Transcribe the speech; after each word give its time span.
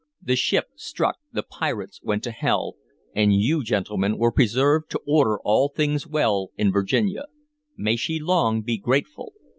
The 0.19 0.35
ship 0.35 0.69
struck: 0.77 1.17
the 1.31 1.43
pirates 1.43 1.99
went 2.01 2.23
to 2.23 2.31
hell, 2.31 2.73
and 3.13 3.35
you, 3.35 3.63
gentlemen, 3.63 4.17
were 4.17 4.31
preserved 4.31 4.89
to 4.89 5.01
order 5.05 5.37
all 5.43 5.69
things 5.69 6.07
well 6.07 6.49
in 6.57 6.71
Virginia. 6.71 7.25
May 7.77 7.97
she 7.97 8.17
long 8.19 8.63
be 8.63 8.79
grateful! 8.79 9.33